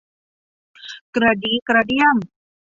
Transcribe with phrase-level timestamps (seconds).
[1.15, 2.17] กระดี้กระเดียม